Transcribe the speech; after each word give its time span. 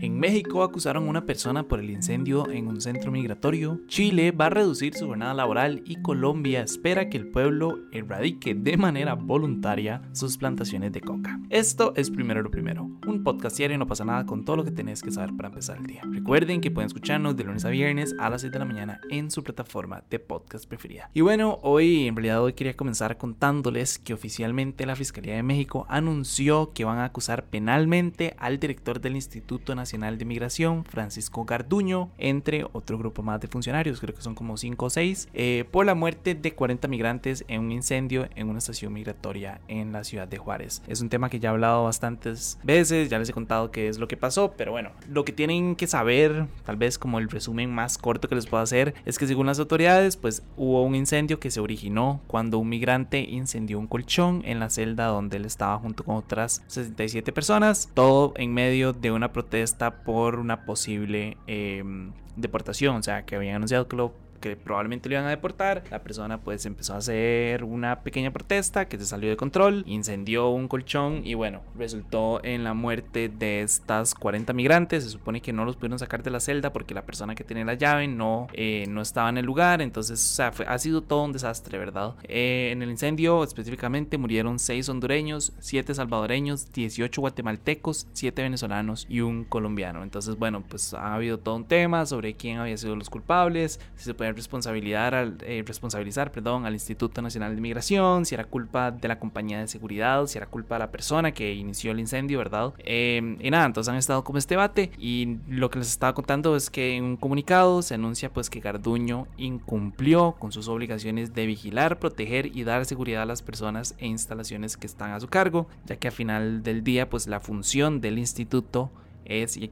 En 0.00 0.20
México 0.20 0.62
acusaron 0.62 1.06
a 1.06 1.10
una 1.10 1.26
persona 1.26 1.64
por 1.64 1.80
el 1.80 1.90
incendio 1.90 2.48
en 2.52 2.68
un 2.68 2.80
centro 2.80 3.10
migratorio. 3.10 3.80
Chile 3.88 4.30
va 4.30 4.46
a 4.46 4.50
reducir 4.50 4.94
su 4.94 5.08
jornada 5.08 5.34
laboral 5.34 5.82
y 5.84 6.00
Colombia 6.02 6.62
espera 6.62 7.08
que 7.08 7.16
el 7.16 7.26
pueblo 7.26 7.80
erradique 7.90 8.54
de 8.54 8.76
manera 8.76 9.14
voluntaria 9.14 10.02
sus 10.12 10.38
plantaciones 10.38 10.92
de 10.92 11.00
coca. 11.00 11.40
Esto 11.50 11.94
es 11.96 12.10
Primero 12.10 12.42
lo 12.42 12.50
Primero, 12.52 12.88
un 13.08 13.24
podcast 13.24 13.56
diario 13.56 13.76
no 13.76 13.88
pasa 13.88 14.04
nada 14.04 14.24
con 14.24 14.44
todo 14.44 14.56
lo 14.56 14.64
que 14.64 14.70
tenés 14.70 15.02
que 15.02 15.10
saber 15.10 15.34
para 15.36 15.48
empezar 15.48 15.78
el 15.78 15.86
día. 15.86 16.02
Recuerden 16.08 16.60
que 16.60 16.70
pueden 16.70 16.86
escucharnos 16.86 17.36
de 17.36 17.42
lunes 17.42 17.64
a 17.64 17.70
viernes 17.70 18.14
a 18.20 18.30
las 18.30 18.42
7 18.42 18.52
de 18.52 18.58
la 18.60 18.72
mañana 18.72 19.00
en 19.10 19.32
su 19.32 19.42
plataforma 19.42 20.04
de 20.08 20.20
podcast 20.20 20.68
preferida. 20.68 21.10
Y 21.12 21.22
bueno, 21.22 21.58
hoy 21.62 22.06
en 22.06 22.14
realidad 22.14 22.40
hoy 22.40 22.52
quería 22.52 22.76
comenzar 22.76 23.18
contándoles 23.18 23.98
que 23.98 24.14
oficialmente 24.14 24.86
la 24.86 24.94
Fiscalía 24.94 25.34
de 25.34 25.42
México 25.42 25.86
anunció 25.88 26.72
que 26.72 26.84
van 26.84 26.98
a 26.98 27.06
acusar 27.06 27.46
penalmente 27.46 28.36
al 28.38 28.60
director 28.60 29.00
del 29.00 29.16
Instituto 29.16 29.74
Nacional 29.74 29.87
de 29.88 30.24
Migración, 30.24 30.84
Francisco 30.84 31.46
Garduño, 31.46 32.10
entre 32.18 32.64
otro 32.72 32.98
grupo 32.98 33.22
más 33.22 33.40
de 33.40 33.48
funcionarios, 33.48 34.00
creo 34.00 34.14
que 34.14 34.20
son 34.20 34.34
como 34.34 34.58
5 34.58 34.84
o 34.84 34.90
6, 34.90 35.28
eh, 35.32 35.64
por 35.70 35.86
la 35.86 35.94
muerte 35.94 36.34
de 36.34 36.52
40 36.52 36.88
migrantes 36.88 37.44
en 37.48 37.62
un 37.62 37.72
incendio 37.72 38.28
en 38.36 38.50
una 38.50 38.58
estación 38.58 38.92
migratoria 38.92 39.62
en 39.66 39.92
la 39.92 40.04
ciudad 40.04 40.28
de 40.28 40.36
Juárez. 40.36 40.82
Es 40.88 41.00
un 41.00 41.08
tema 41.08 41.30
que 41.30 41.40
ya 41.40 41.48
he 41.48 41.52
hablado 41.52 41.84
bastantes 41.84 42.58
veces, 42.62 43.08
ya 43.08 43.18
les 43.18 43.30
he 43.30 43.32
contado 43.32 43.70
qué 43.70 43.88
es 43.88 43.98
lo 43.98 44.08
que 44.08 44.18
pasó, 44.18 44.52
pero 44.58 44.72
bueno, 44.72 44.90
lo 45.08 45.24
que 45.24 45.32
tienen 45.32 45.74
que 45.74 45.86
saber, 45.86 46.46
tal 46.64 46.76
vez 46.76 46.98
como 46.98 47.18
el 47.18 47.30
resumen 47.30 47.74
más 47.74 47.96
corto 47.96 48.28
que 48.28 48.34
les 48.34 48.46
puedo 48.46 48.62
hacer, 48.62 48.94
es 49.06 49.18
que 49.18 49.26
según 49.26 49.46
las 49.46 49.58
autoridades, 49.58 50.18
pues 50.18 50.42
hubo 50.56 50.82
un 50.82 50.94
incendio 50.94 51.40
que 51.40 51.50
se 51.50 51.60
originó 51.60 52.20
cuando 52.26 52.58
un 52.58 52.68
migrante 52.68 53.20
incendió 53.20 53.78
un 53.78 53.86
colchón 53.86 54.42
en 54.44 54.60
la 54.60 54.68
celda 54.68 55.06
donde 55.06 55.38
él 55.38 55.46
estaba 55.46 55.78
junto 55.78 56.04
con 56.04 56.16
otras 56.16 56.62
67 56.66 57.32
personas, 57.32 57.90
todo 57.94 58.34
en 58.36 58.52
medio 58.52 58.92
de 58.92 59.10
una 59.12 59.32
protesta 59.32 59.77
por 59.78 60.38
una 60.38 60.64
posible 60.64 61.36
em, 61.46 62.12
deportación, 62.36 62.96
o 62.96 63.02
sea, 63.02 63.24
que 63.24 63.36
habían 63.36 63.56
anunciado 63.56 63.88
que 63.88 63.96
lo 63.96 64.14
que 64.38 64.56
probablemente 64.56 65.08
le 65.08 65.16
iban 65.16 65.26
a 65.26 65.30
deportar. 65.30 65.84
La 65.90 66.02
persona 66.02 66.40
pues 66.40 66.66
empezó 66.66 66.94
a 66.94 66.98
hacer 66.98 67.64
una 67.64 68.00
pequeña 68.00 68.30
protesta 68.30 68.88
que 68.88 68.98
se 68.98 69.06
salió 69.06 69.30
de 69.30 69.36
control, 69.36 69.84
incendió 69.86 70.48
un 70.48 70.68
colchón 70.68 71.22
y 71.24 71.34
bueno, 71.34 71.62
resultó 71.76 72.42
en 72.44 72.64
la 72.64 72.74
muerte 72.74 73.28
de 73.28 73.62
estas 73.62 74.14
40 74.14 74.52
migrantes. 74.52 75.04
Se 75.04 75.10
supone 75.10 75.40
que 75.40 75.52
no 75.52 75.64
los 75.64 75.76
pudieron 75.76 75.98
sacar 75.98 76.22
de 76.22 76.30
la 76.30 76.40
celda 76.40 76.72
porque 76.72 76.94
la 76.94 77.04
persona 77.04 77.34
que 77.34 77.44
tenía 77.44 77.64
la 77.64 77.74
llave 77.74 78.08
no, 78.08 78.48
eh, 78.52 78.86
no 78.88 79.02
estaba 79.02 79.28
en 79.28 79.38
el 79.38 79.46
lugar. 79.46 79.82
Entonces, 79.82 80.20
o 80.20 80.34
sea, 80.34 80.52
ha 80.66 80.78
sido 80.78 81.02
todo 81.02 81.24
un 81.24 81.32
desastre, 81.32 81.78
¿verdad? 81.78 82.14
Eh, 82.24 82.70
en 82.72 82.82
el 82.82 82.90
incendio 82.90 83.42
específicamente 83.42 84.18
murieron 84.18 84.58
6 84.58 84.88
hondureños, 84.88 85.52
7 85.60 85.94
salvadoreños, 85.94 86.72
18 86.72 87.20
guatemaltecos, 87.20 88.06
7 88.12 88.42
venezolanos 88.42 89.06
y 89.08 89.20
un 89.20 89.44
colombiano. 89.44 90.02
Entonces, 90.02 90.36
bueno, 90.36 90.62
pues 90.68 90.94
ha 90.94 91.14
habido 91.14 91.38
todo 91.38 91.56
un 91.56 91.64
tema 91.64 92.06
sobre 92.06 92.34
quién 92.34 92.58
había 92.58 92.76
sido 92.76 92.96
los 92.96 93.10
culpables, 93.10 93.80
si 93.96 94.04
se 94.04 94.14
puede 94.14 94.27
responsabilizar 94.32 95.14
al, 95.14 95.38
eh, 95.42 95.62
responsabilizar 95.66 96.32
perdón, 96.32 96.66
al 96.66 96.74
Instituto 96.74 97.22
Nacional 97.22 97.54
de 97.54 97.60
Migración, 97.60 98.26
si 98.26 98.34
era 98.34 98.44
culpa 98.44 98.90
de 98.90 99.08
la 99.08 99.18
compañía 99.18 99.60
de 99.60 99.68
seguridad, 99.68 100.26
si 100.26 100.38
era 100.38 100.46
culpa 100.46 100.76
de 100.76 100.80
la 100.80 100.90
persona 100.90 101.32
que 101.32 101.54
inició 101.54 101.92
el 101.92 102.00
incendio, 102.00 102.38
¿verdad? 102.38 102.72
Em, 102.78 103.36
y 103.40 103.50
nada, 103.50 103.66
entonces 103.66 103.90
han 103.90 103.96
estado 103.98 104.24
con 104.24 104.36
este 104.36 104.54
debate 104.54 104.90
y 104.98 105.38
lo 105.48 105.70
que 105.70 105.78
les 105.78 105.88
estaba 105.88 106.14
contando 106.14 106.56
es 106.56 106.70
que 106.70 106.96
en 106.96 107.04
un 107.04 107.16
comunicado 107.16 107.82
se 107.82 107.94
anuncia 107.94 108.32
pues 108.32 108.50
que 108.50 108.60
Garduño 108.60 109.26
incumplió 109.36 110.36
con 110.38 110.52
sus 110.52 110.68
obligaciones 110.68 111.34
de 111.34 111.46
vigilar, 111.46 111.98
proteger 111.98 112.56
y 112.56 112.64
dar 112.64 112.84
seguridad 112.84 113.22
a 113.22 113.26
las 113.26 113.42
personas 113.42 113.94
e 113.98 114.06
instalaciones 114.06 114.76
que 114.76 114.86
están 114.86 115.12
a 115.12 115.20
su 115.20 115.28
cargo, 115.28 115.68
ya 115.86 115.96
que 115.96 116.08
a 116.08 116.10
final 116.10 116.62
del 116.62 116.84
día 116.84 117.08
pues 117.08 117.26
la 117.26 117.40
función 117.40 118.00
del 118.00 118.18
instituto 118.18 118.90
es, 119.28 119.56
y 119.56 119.70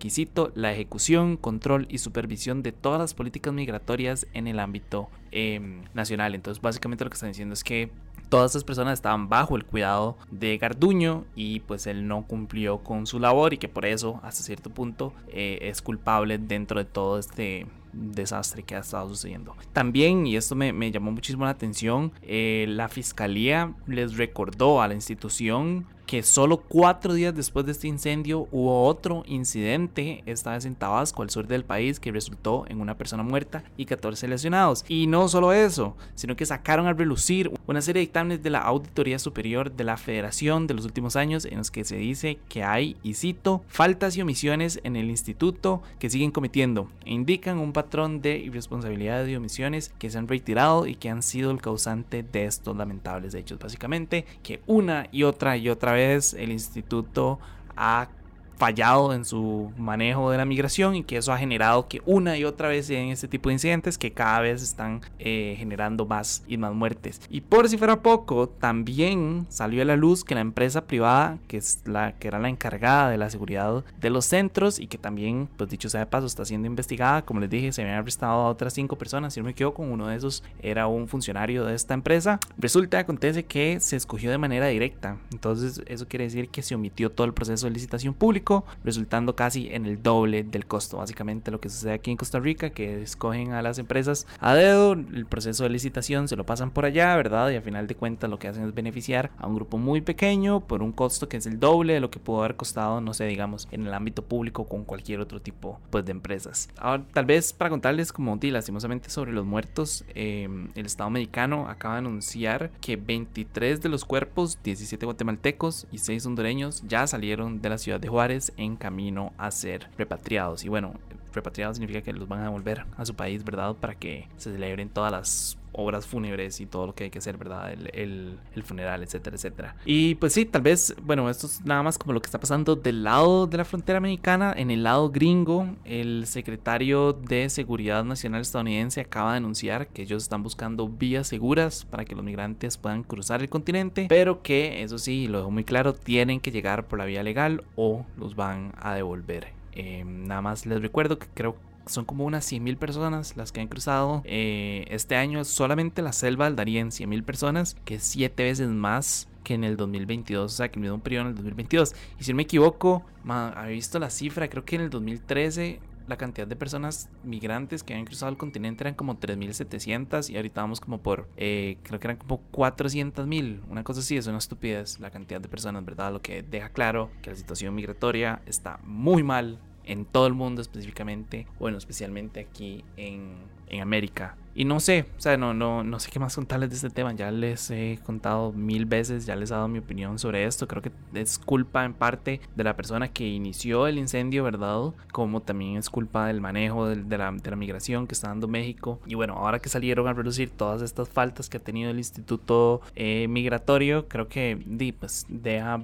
la 0.55 0.73
ejecución, 0.73 1.37
control 1.37 1.87
y 1.91 1.99
supervisión 1.99 2.63
de 2.63 2.73
todas 2.73 3.01
las 3.01 3.15
políticas 3.15 3.53
migratorias 3.53 4.27
en 4.35 4.47
el 4.47 4.61
ámbito 4.61 5.09
em, 5.33 5.83
nacional. 5.95 6.35
Entonces, 6.35 6.63
básicamente 6.63 7.05
lo 7.05 7.11
que 7.11 7.15
están 7.15 7.31
diciendo 7.31 7.55
es 7.55 7.65
que 7.65 7.91
todas 8.29 8.51
estas 8.51 8.65
personas 8.65 8.95
estaban 8.95 9.29
bajo 9.29 9.57
el 9.57 9.65
cuidado 9.65 10.17
de 10.31 10.59
Garduño 10.59 11.25
y 11.35 11.61
pues 11.61 11.87
él 11.87 12.07
no 12.07 12.27
cumplió 12.27 12.79
con 12.79 13.07
su 13.07 13.19
labor 13.19 13.55
y 13.55 13.59
que 13.59 13.69
por 13.69 13.87
eso 13.87 14.21
hasta 14.23 14.43
cierto 14.43 14.71
punto 14.71 15.13
eh, 15.29 15.59
es 15.63 15.81
culpable 15.81 16.39
dentro 16.39 16.79
de 16.79 16.85
todo 16.85 17.19
este 17.19 17.67
desastre 17.93 18.63
que 18.63 18.75
ha 18.75 18.81
estado 18.81 19.09
sucediendo. 19.09 19.57
También, 19.73 20.27
y 20.27 20.37
esto 20.37 20.55
me, 20.55 20.91
llamó 20.91 21.13
muchísimo 21.13 21.45
la 21.45 21.53
atención, 21.53 22.13
eh, 22.23 22.67
la 22.69 22.89
fiscalía 22.89 23.73
les 23.87 24.17
recordó 24.17 24.83
a 24.83 24.89
la 24.89 24.95
institución 24.95 25.87
que 26.07 26.23
solo 26.23 26.59
cuatro 26.59 27.15
días 27.15 27.35
después 27.35 27.67
de 27.67 27.73
este 27.73 27.89
incendio 27.89 28.49
hubo 28.53 28.85
otro 28.85 29.25
incidente, 29.27 30.23
esta 30.27 30.53
vez 30.53 30.65
en 30.65 30.77
Tabasco, 30.77 31.23
al 31.23 31.31
sur 31.31 31.47
del 31.47 31.65
país, 31.65 32.01
que 32.01 32.13
resultó 32.13 32.65
en 32.69 32.81
una 32.81 32.97
persona 32.97 33.23
muerta 33.23 33.65
y 33.77 33.87
14 33.87 34.29
lesionados. 34.29 34.85
Y 34.89 35.09
no 35.09 35.29
solo 35.29 35.53
eso, 35.53 35.97
sino 36.15 36.37
que 36.37 36.47
sacaron 36.47 36.87
a 36.87 36.93
relucir 36.93 37.51
una 37.67 37.83
serie 37.83 38.01
de 38.01 38.07
dictámenes 38.07 38.43
de 38.43 38.51
la 38.51 38.61
Auditoría 38.61 39.19
Superior 39.19 39.73
de 39.73 39.85
la 39.85 39.97
Federación 39.97 40.67
de 40.67 40.75
los 40.75 40.85
últimos 40.85 41.17
años 41.17 41.45
en 41.45 41.59
los 41.59 41.71
que 41.71 41.85
se 41.85 41.97
dice 41.97 42.39
que 42.49 42.63
hay, 42.63 42.97
y 43.03 43.15
cito, 43.15 43.65
faltas 43.67 44.17
y 44.17 44.23
omisiones 44.23 44.81
en 44.85 44.97
el 44.97 45.11
instituto 45.11 45.83
que 45.99 46.11
siguen 46.11 46.31
cometiendo 46.31 46.89
e 47.05 47.13
indican 47.13 47.59
un 47.59 47.73
patrón 47.73 48.23
de 48.23 48.39
irresponsabilidad 48.39 49.27
y 49.27 49.37
omisiones 49.37 49.93
que 49.99 50.11
se 50.11 50.19
han 50.19 50.29
retirado 50.29 50.87
y 50.87 50.95
que 50.95 51.11
han 51.11 51.23
sido 51.23 51.51
el 51.51 51.61
causante 51.61 52.23
de 52.23 52.45
estos 52.45 52.77
lamentables 52.77 53.35
hechos. 53.35 53.59
Básicamente 53.59 54.25
que 54.43 54.61
una 54.67 55.09
y 55.11 55.25
otra 55.25 55.57
y 55.57 55.69
otra 55.69 55.93
vez 55.93 55.96
el 56.35 56.53
instituto 56.53 57.39
ha 57.77 58.09
fallado 58.57 59.13
en 59.13 59.25
su 59.25 59.73
manejo 59.77 60.31
de 60.31 60.39
la 60.39 60.45
migración 60.45 60.97
y 60.97 61.05
que 61.05 61.19
eso 61.19 61.33
ha 61.33 61.39
generado 61.39 61.89
que 61.89 62.03
una 62.07 62.37
y 62.37 62.45
otra 62.45 62.69
vez 62.69 62.89
en 62.91 63.09
este 63.09 63.29
tipo 63.29 63.49
de 63.49 63.55
incidentes 63.55 63.99
que 63.99 64.13
cada 64.13 64.41
vez 64.41 64.63
están 64.63 65.01
eh, 65.19 65.55
generando 65.59 66.07
más 66.07 66.45
y 66.49 66.57
más 66.57 66.73
muertes. 66.73 67.21
Y 67.29 67.43
por 67.43 67.69
si 67.69 67.77
fuera 67.77 68.03
poco, 68.03 68.49
también 68.49 69.47
salió 69.49 69.83
a 69.83 69.85
la 69.85 69.97
luz 69.97 70.25
que 70.25 70.35
la 70.35 70.41
empresa 70.41 70.87
privada, 70.87 71.39
que 71.49 71.59
es 71.59 71.81
la 71.85 72.13
que 72.13 72.29
era 72.29 72.39
la 72.39 72.49
encargada 72.49 73.11
de 73.11 73.19
la 73.19 73.31
seguridad 73.31 73.85
de 74.01 74.11
los 74.11 74.25
centros 74.25 74.79
y 74.79 74.87
que 74.87 74.99
también, 74.99 75.49
pues 75.57 75.71
dicho 75.71 75.89
sea 75.89 76.01
de 76.01 76.07
paso, 76.07 76.27
está 76.27 76.45
siendo 76.45 76.67
investigada, 76.67 77.23
como 77.23 77.41
les 77.41 77.51
dije, 77.51 77.73
se 77.73 77.83
habían 77.83 77.99
arrestado 77.99 78.33
a 78.33 78.49
otras 78.49 78.73
cinco 78.73 78.97
personas, 78.97 79.35
si 79.35 79.41
no 79.41 79.45
me 79.45 79.53
equivoco, 79.53 79.83
uno 79.83 80.09
de 80.09 80.17
esos 80.17 80.43
era 80.63 80.87
un 80.87 81.09
funcionario 81.09 81.65
de 81.65 81.75
esta 81.75 81.95
empresa. 81.95 82.39
Resulta, 82.59 82.99
acontece 82.99 83.45
que 83.45 83.81
se 83.81 83.97
escogió 83.97 84.31
de 84.31 84.39
manera 84.39 84.67
directa, 84.67 85.19
entonces 85.33 85.83
eso 85.87 86.07
quiere 86.09 86.25
decir 86.25 86.49
que 86.49 86.63
se 86.63 86.75
omitió 86.75 87.11
todo 87.11 87.27
el 87.27 87.35
proceso 87.35 87.67
de 87.67 87.73
licitación 87.73 88.15
pública 88.15 88.46
resultando 88.85 89.35
casi 89.35 89.69
en 89.71 89.87
el 89.87 90.03
doble 90.03 90.45
del 90.45 90.67
costo. 90.67 90.99
Básicamente 90.99 91.51
lo 91.51 91.61
que 91.61 91.69
sucede 91.69 91.95
aquí 91.95 92.11
en 92.11 92.17
Costa 92.17 92.39
Rica, 92.39 92.71
que 92.71 93.03
escogen 93.03 93.53
a 93.53 93.63
las 93.63 93.79
empresas 93.79 94.27
a 94.41 94.55
dedo, 94.55 94.93
el 94.93 95.27
proceso 95.27 95.65
de 95.65 95.71
licitación 95.71 96.29
se 96.29 96.37
lo 96.37 96.45
pasan 96.47 96.71
por 96.71 96.85
allá, 96.85 97.17
¿verdad? 97.17 97.51
Y 97.51 97.57
a 97.57 97.63
final 97.63 97.87
de 97.87 97.95
cuentas 97.95 98.31
lo 98.31 98.39
que 98.39 98.49
hacen 98.49 98.65
es 98.65 98.75
beneficiar 98.75 99.31
a 99.39 99.47
un 99.47 99.57
grupo 99.57 99.79
muy 99.79 100.01
pequeño 100.01 100.61
por 100.61 100.83
un 100.83 100.93
costo 100.93 101.29
que 101.29 101.37
es 101.37 101.47
el 101.47 101.59
doble 101.59 101.95
de 101.95 102.01
lo 102.01 102.11
que 102.11 102.19
pudo 102.19 102.41
haber 102.41 102.57
costado, 102.57 103.01
no 103.01 103.15
sé, 103.15 103.25
digamos, 103.27 103.69
en 103.71 103.87
el 103.87 103.95
ámbito 103.95 104.23
público 104.23 104.65
con 104.69 104.85
cualquier 104.85 105.21
otro 105.21 105.41
tipo 105.41 105.81
pues, 105.91 106.05
de 106.05 106.13
empresas. 106.13 106.69
Ahora, 106.79 107.05
tal 107.13 107.25
vez 107.25 107.53
para 107.53 107.71
contarles 107.71 108.13
como 108.13 108.37
di, 108.37 108.51
lastimosamente 108.51 109.11
sobre 109.11 109.33
los 109.33 109.45
muertos, 109.45 110.05
em, 110.15 110.71
el 110.75 110.87
Estado 110.87 111.11
mexicano 111.11 111.69
acaba 111.69 111.95
de 111.95 111.99
anunciar 111.99 112.71
que 112.81 112.97
23 112.97 113.81
de 113.81 113.89
los 113.89 114.05
cuerpos, 114.05 114.59
17 114.63 115.05
guatemaltecos 115.05 115.87
y 115.91 115.99
6 115.99 116.27
hondureños 116.27 116.83
ya 116.87 117.07
salieron 117.07 117.61
de 117.61 117.69
la 117.69 117.79
ciudad 117.79 118.01
de 118.01 118.09
Juárez 118.09 118.36
en 118.57 118.77
camino 118.77 119.33
a 119.39 119.51
ser 119.51 119.89
repatriados. 119.97 120.65
Y 120.65 120.69
bueno, 120.69 120.95
repatriados 121.33 121.77
significa 121.77 122.03
que 122.03 122.13
los 122.13 122.29
van 122.29 122.41
a 122.41 122.45
devolver 122.45 122.85
a 122.97 123.05
su 123.05 123.15
país, 123.15 123.45
¿verdad? 123.45 123.75
Para 123.77 123.95
que 123.95 124.29
se 124.37 124.53
celebren 124.53 124.89
todas 124.89 125.13
las 125.13 125.59
obras 125.77 126.07
fúnebres 126.07 126.61
y 126.61 126.67
todo 126.67 126.87
lo 126.87 126.95
que 126.95 127.05
hay 127.05 127.11
que 127.11 127.19
hacer, 127.19 127.37
¿verdad? 127.37 127.73
El, 127.73 128.39
funeral, 128.65 129.03
etcétera, 129.03 129.37
etcétera. 129.37 129.77
Y 129.85 130.17
pues 130.17 130.33
sí, 130.33 130.45
tal 130.45 130.63
vez, 130.63 130.95
bueno, 131.03 131.31
esto 131.31 131.47
es 131.47 131.65
nada 131.65 131.83
más 131.83 131.99
como 131.99 132.13
lo 132.13 132.21
que 132.21 132.27
está 132.27 132.41
pasando 132.41 132.75
del 132.75 133.05
lado 133.05 133.47
de 133.47 133.59
la 133.59 133.65
frontera 133.65 134.01
mexicana. 134.01 134.53
En 134.57 134.71
el 134.71 134.83
lado 134.83 135.11
gringo, 135.11 135.69
el 135.85 136.27
secretario 136.27 137.13
de 137.13 137.49
Seguridad 137.51 138.05
Nacional 138.05 138.41
estadounidense 138.41 139.01
acaba 139.01 139.33
de 139.33 139.37
anunciar 139.37 139.89
que 139.89 140.03
ellos 140.03 140.23
están 140.23 140.43
buscando 140.43 140.89
vías 140.89 141.29
seguras 141.29 141.85
para 141.85 142.05
que 142.05 142.15
los 142.15 142.25
migrantes 142.25 142.77
puedan 142.79 143.03
cruzar 143.03 143.43
el 143.43 143.49
continente, 143.49 144.07
pero 144.09 144.43
que, 144.43 144.83
eso 144.83 144.99
sí, 144.99 145.29
lo 145.29 145.39
dejo 145.39 145.51
muy 145.51 145.65
claro, 145.65 145.95
tienen 145.95 146.41
que 146.41 146.51
llegar 146.51 146.87
por 146.87 146.99
la 146.99 147.05
vía 147.05 147.23
legal 147.23 147.63
o 147.77 148.05
los 148.17 148.35
van 148.35 148.73
a 148.79 148.95
devolver. 148.95 149.49
Eh, 149.73 150.05
nada 150.07 150.41
más 150.41 150.65
les 150.65 150.81
recuerdo 150.81 151.19
que 151.19 151.27
creo 151.35 151.57
son 151.87 152.05
como 152.05 152.25
unas 152.25 152.51
100.000 152.51 152.77
personas 152.77 153.37
las 153.37 153.53
que 153.53 153.61
han 153.61 153.69
cruzado. 153.69 154.23
Eh, 154.25 154.87
este 154.91 155.17
año 155.17 155.45
solamente 155.45 156.03
la 156.03 156.13
selva 156.13 156.51
darían 156.51 156.89
100.000 156.91 157.25
personas, 157.25 157.77
que 157.85 157.97
es 157.97 158.03
7 158.05 158.43
veces 158.43 158.69
más 158.69 159.29
que 159.45 159.55
en 159.55 159.63
el 159.63 159.77
2022, 159.77 160.53
o 160.53 160.57
sea, 160.57 160.71
que 160.71 160.81
en 160.81 160.91
un 160.91 161.01
periodo 161.01 161.23
en 161.23 161.29
el 161.29 161.35
2022. 161.37 161.95
Y 162.19 162.25
si 162.25 162.33
no 162.33 162.37
me 162.37 162.43
equivoco, 162.43 163.05
había 163.29 163.73
visto 163.73 163.99
la 163.99 164.11
cifra, 164.11 164.49
creo 164.49 164.65
que 164.65 164.77
en 164.77 164.83
el 164.83 164.91
2013 164.91 165.81
la 166.09 166.17
cantidad 166.17 166.47
de 166.47 166.57
personas 166.57 167.09
migrantes 167.25 167.83
que 167.83 167.93
habían 167.93 168.07
cruzado 168.07 168.31
el 168.31 168.39
continente 168.39 168.85
eran 168.85 168.95
como 168.95 169.19
3.700 169.19 170.31
y 170.31 170.37
ahorita 170.37 170.61
vamos 170.61 170.81
como 170.81 170.99
por, 170.99 171.29
eh, 171.37 171.79
creo 171.83 172.01
que 172.01 172.07
eran 172.07 172.17
como 172.17 172.41
400.000, 172.53 173.61
una 173.69 173.85
cosa 173.85 174.01
así, 174.01 174.17
es 174.17 174.27
una 174.27 174.39
estupidez 174.39 175.01
la 175.01 175.11
cantidad 175.11 175.41
de 175.41 175.49
personas, 175.49 175.85
¿verdad? 175.85 176.13
Lo 176.13 176.23
que 176.23 176.43
deja 176.43 176.69
claro 176.71 177.11
que 177.23 177.31
la 177.31 177.37
situación 177.37 177.75
migratoria 177.75 178.43
está 178.47 178.79
muy 178.85 179.23
mal 179.23 179.59
en 179.87 180.05
todo 180.05 180.27
el 180.27 180.35
mundo 180.35 180.61
específicamente, 180.63 181.47
bueno, 181.59 181.79
especialmente 181.79 182.41
aquí 182.41 182.85
en, 182.97 183.37
en 183.69 183.81
América. 183.81 184.37
Y 184.59 184.65
no 184.65 184.81
sé, 184.81 185.05
o 185.19 185.21
sea, 185.21 185.37
no, 185.37 185.53
no, 185.53 185.85
no 185.85 186.01
sé 186.01 186.11
qué 186.11 186.19
más 186.19 186.35
contarles 186.35 186.71
de 186.71 186.77
este 186.77 186.89
tema. 186.89 187.13
Ya 187.13 187.31
les 187.31 187.71
he 187.71 187.99
contado 188.07 188.53
mil 188.53 188.87
veces, 188.87 189.27
ya 189.27 189.37
les 189.37 189.51
he 189.51 189.55
dado 189.55 189.69
mi 189.69 189.81
opinión 189.81 190.19
sobre 190.19 190.47
esto. 190.47 190.67
Creo 190.67 190.81
que 190.81 190.93
es 191.13 191.39
culpa 191.39 191.85
en 191.85 191.93
parte 191.93 192.41
de 192.55 192.65
la 192.65 192.75
persona 192.75 193.09
que 193.09 193.29
inició 193.29 193.87
el 193.87 193.99
incendio, 193.99 194.45
¿verdad? 194.45 194.95
Como 195.13 195.43
también 195.43 195.77
es 195.77 195.91
culpa 195.91 196.27
del 196.29 196.41
manejo 196.41 196.89
de, 196.89 196.97
la, 197.19 197.31
de 197.33 197.51
la, 197.51 197.57
migración 197.57 198.07
que 198.07 198.15
está 198.15 198.29
dando 198.29 198.49
México. 198.49 198.99
Y 199.07 199.15
bueno, 199.15 199.35
ahora 199.35 199.59
que 199.59 199.69
salieron 199.69 200.09
a 200.09 200.15
reducir 200.15 200.49
todas 200.49 200.81
estas 200.81 201.11
faltas 201.11 201.51
que 201.51 201.59
ha 201.59 201.61
tenido 201.63 201.91
el 201.91 201.99
Instituto 201.99 202.81
eh, 202.95 203.29
Migratorio, 203.29 204.09
creo 204.09 204.29
que 204.29 204.59
pues, 204.99 205.27
deja 205.29 205.83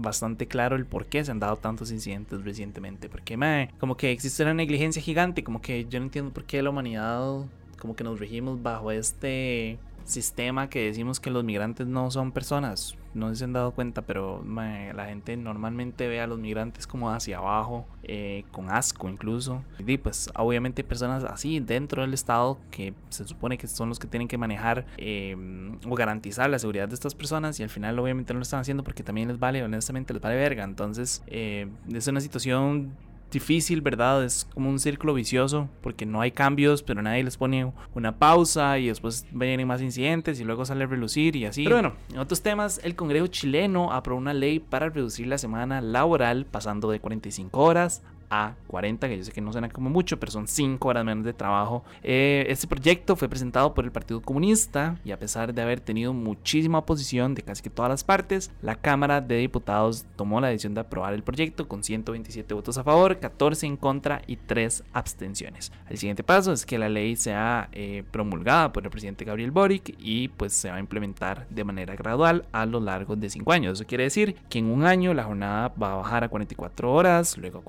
bastante 0.00 0.46
claro 0.46 0.76
el 0.76 0.86
por 0.86 1.06
qué 1.06 1.24
se 1.24 1.30
han 1.30 1.40
dado 1.40 1.56
tantos 1.56 1.90
incidentes 1.90 2.42
recientemente. 2.44 3.08
Porque, 3.08 3.36
me 3.36 3.70
como 3.78 3.96
que 3.96 4.10
existe 4.10 4.42
una 4.42 4.54
negligencia 4.54 5.02
gigante, 5.02 5.44
como 5.44 5.60
que 5.60 5.86
yo 5.86 5.98
no 6.00 6.06
entiendo 6.06 6.32
por 6.32 6.44
qué 6.44 6.62
la 6.62 6.70
humanidad 6.70 7.44
como 7.78 7.94
que 7.94 8.04
nos 8.04 8.18
regimos 8.18 8.62
bajo 8.62 8.90
este 8.90 9.78
sistema 10.08 10.68
que 10.68 10.86
decimos 10.86 11.20
que 11.20 11.30
los 11.30 11.44
migrantes 11.44 11.86
no 11.86 12.10
son 12.10 12.32
personas. 12.32 12.96
No 13.14 13.34
se 13.34 13.44
han 13.44 13.52
dado 13.52 13.72
cuenta, 13.72 14.02
pero 14.02 14.44
la 14.44 15.06
gente 15.06 15.36
normalmente 15.36 16.08
ve 16.08 16.20
a 16.20 16.26
los 16.26 16.38
migrantes 16.38 16.86
como 16.86 17.10
hacia 17.10 17.38
abajo, 17.38 17.86
eh, 18.02 18.44
con 18.52 18.70
asco 18.70 19.08
incluso. 19.08 19.64
Y 19.78 19.96
pues 19.98 20.30
obviamente 20.36 20.84
personas 20.84 21.24
así 21.24 21.58
dentro 21.60 22.02
del 22.02 22.14
Estado 22.14 22.58
que 22.70 22.94
se 23.08 23.26
supone 23.26 23.58
que 23.58 23.66
son 23.66 23.88
los 23.88 23.98
que 23.98 24.06
tienen 24.06 24.28
que 24.28 24.38
manejar 24.38 24.86
em, 24.98 25.78
o 25.88 25.94
garantizar 25.94 26.48
la 26.50 26.58
seguridad 26.58 26.88
de 26.88 26.94
estas 26.94 27.14
personas 27.14 27.58
y 27.58 27.62
al 27.62 27.70
final 27.70 27.98
obviamente 27.98 28.32
no 28.34 28.38
lo 28.38 28.42
están 28.42 28.60
haciendo 28.60 28.84
porque 28.84 29.02
también 29.02 29.28
les 29.28 29.38
vale, 29.38 29.62
honestamente 29.62 30.12
les 30.12 30.22
vale 30.22 30.36
verga. 30.36 30.64
Entonces 30.64 31.22
eh, 31.26 31.68
es 31.92 32.06
una 32.06 32.20
situación 32.20 32.92
difícil, 33.30 33.80
¿verdad? 33.80 34.24
Es 34.24 34.46
como 34.54 34.70
un 34.70 34.78
círculo 34.78 35.14
vicioso 35.14 35.68
porque 35.82 36.06
no 36.06 36.20
hay 36.20 36.30
cambios, 36.32 36.82
pero 36.82 37.02
nadie 37.02 37.24
les 37.24 37.36
pone 37.36 37.72
una 37.94 38.18
pausa 38.18 38.78
y 38.78 38.88
después 38.88 39.26
vienen 39.30 39.66
más 39.66 39.82
incidentes 39.82 40.40
y 40.40 40.44
luego 40.44 40.64
sale 40.64 40.84
a 40.84 40.86
relucir 40.86 41.36
y 41.36 41.44
así. 41.44 41.64
Pero 41.64 41.76
bueno, 41.76 41.94
en 42.12 42.18
otros 42.18 42.42
temas, 42.42 42.80
el 42.82 42.94
Congreso 42.94 43.26
chileno 43.28 43.92
aprobó 43.92 44.18
una 44.18 44.34
ley 44.34 44.58
para 44.58 44.88
reducir 44.88 45.26
la 45.26 45.38
semana 45.38 45.80
laboral 45.80 46.46
pasando 46.46 46.90
de 46.90 47.00
45 47.00 47.60
horas 47.60 48.02
a 48.30 48.54
40, 48.66 49.08
que 49.08 49.18
yo 49.18 49.24
sé 49.24 49.32
que 49.32 49.40
no 49.40 49.52
suena 49.52 49.68
como 49.68 49.90
mucho, 49.90 50.18
pero 50.18 50.32
son 50.32 50.48
5 50.48 50.88
horas 50.88 51.04
menos 51.04 51.24
de 51.24 51.32
trabajo. 51.32 51.84
Eh, 52.02 52.46
este 52.48 52.66
proyecto 52.66 53.16
fue 53.16 53.28
presentado 53.28 53.74
por 53.74 53.84
el 53.84 53.92
Partido 53.92 54.20
Comunista 54.20 54.96
y 55.04 55.12
a 55.12 55.18
pesar 55.18 55.54
de 55.54 55.62
haber 55.62 55.80
tenido 55.80 56.12
muchísima 56.12 56.78
oposición 56.78 57.34
de 57.34 57.42
casi 57.42 57.62
que 57.62 57.70
todas 57.70 57.90
las 57.90 58.04
partes, 58.04 58.50
la 58.62 58.76
Cámara 58.76 59.20
de 59.20 59.36
Diputados 59.36 60.06
tomó 60.16 60.40
la 60.40 60.48
decisión 60.48 60.74
de 60.74 60.80
aprobar 60.80 61.14
el 61.14 61.22
proyecto 61.22 61.68
con 61.68 61.82
127 61.82 62.54
votos 62.54 62.78
a 62.78 62.84
favor, 62.84 63.18
14 63.18 63.66
en 63.66 63.76
contra 63.76 64.22
y 64.26 64.36
3 64.36 64.84
abstenciones. 64.92 65.72
El 65.88 65.98
siguiente 65.98 66.22
paso 66.22 66.52
es 66.52 66.66
que 66.66 66.78
la 66.78 66.88
ley 66.88 67.16
sea 67.16 67.68
eh, 67.72 68.04
promulgada 68.10 68.72
por 68.72 68.84
el 68.84 68.90
presidente 68.90 69.24
Gabriel 69.24 69.50
Boric 69.50 69.94
y 69.98 70.28
pues 70.28 70.52
se 70.52 70.70
va 70.70 70.76
a 70.76 70.80
implementar 70.80 71.46
de 71.48 71.64
manera 71.64 71.94
gradual 71.96 72.46
a 72.52 72.66
lo 72.66 72.80
largo 72.80 73.16
de 73.16 73.30
5 73.30 73.52
años. 73.52 73.74
Eso 73.74 73.86
quiere 73.86 74.04
decir 74.04 74.36
que 74.48 74.58
en 74.58 74.66
un 74.66 74.84
año 74.84 75.14
la 75.14 75.24
jornada 75.24 75.72
va 75.80 75.92
a 75.92 75.96
bajar 75.96 76.24
a 76.24 76.28
44 76.28 76.92
horas, 76.92 77.36
luego 77.38 77.58
a 77.58 77.62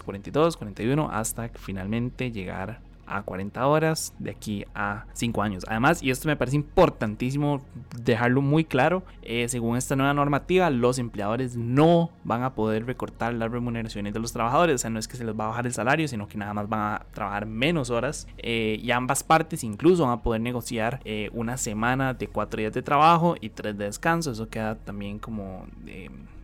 43 0.00 0.56
42, 0.56 0.56
41, 0.56 1.10
hasta 1.12 1.48
finalmente 1.50 2.30
llegar 2.30 2.80
a 3.06 3.22
40 3.22 3.66
horas 3.66 4.14
de 4.18 4.30
aquí 4.30 4.64
a 4.74 5.06
5 5.12 5.42
años. 5.42 5.64
Además, 5.68 6.02
y 6.02 6.10
esto 6.10 6.28
me 6.28 6.36
parece 6.36 6.56
importantísimo 6.56 7.62
dejarlo 8.00 8.40
muy 8.40 8.64
claro, 8.64 9.02
eh, 9.22 9.48
según 9.48 9.76
esta 9.76 9.96
nueva 9.96 10.14
normativa, 10.14 10.70
los 10.70 10.98
empleadores 10.98 11.56
no 11.56 12.10
van 12.24 12.42
a 12.42 12.54
poder 12.54 12.86
recortar 12.86 13.34
las 13.34 13.50
remuneraciones 13.50 14.14
de 14.14 14.20
los 14.20 14.32
trabajadores. 14.32 14.76
O 14.76 14.78
sea, 14.78 14.90
no 14.90 14.98
es 14.98 15.08
que 15.08 15.16
se 15.16 15.24
les 15.24 15.38
va 15.38 15.44
a 15.44 15.48
bajar 15.48 15.66
el 15.66 15.72
salario, 15.72 16.08
sino 16.08 16.28
que 16.28 16.38
nada 16.38 16.54
más 16.54 16.68
van 16.68 16.80
a 16.80 17.06
trabajar 17.12 17.46
menos 17.46 17.90
horas. 17.90 18.26
Eh, 18.38 18.78
y 18.82 18.90
ambas 18.90 19.22
partes 19.22 19.64
incluso 19.64 20.04
van 20.04 20.18
a 20.18 20.22
poder 20.22 20.40
negociar 20.40 21.00
eh, 21.04 21.30
una 21.32 21.56
semana 21.56 22.14
de 22.14 22.28
4 22.28 22.60
días 22.60 22.72
de 22.72 22.82
trabajo 22.82 23.36
y 23.40 23.50
3 23.50 23.76
de 23.76 23.84
descanso. 23.84 24.30
Eso 24.30 24.48
queda 24.48 24.76
también 24.76 25.18
como 25.18 25.66